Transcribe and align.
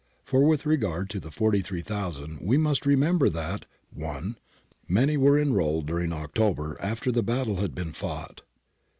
For 0.23 0.43
with 0.43 0.65
regard 0.65 1.11
to 1.11 1.19
the 1.19 1.29
43,000 1.29 2.39
we 2.41 2.57
must 2.57 2.87
remember 2.87 3.29
that— 3.29 3.65
1. 3.93 4.35
Many 4.87 5.15
were 5.15 5.37
enrolled 5.37 5.85
during 5.85 6.11
October 6.11 6.75
after 6.81 7.11
the 7.11 7.21
battle 7.21 7.57
had 7.57 7.75
been 7.75 7.93
fought. 7.93 8.41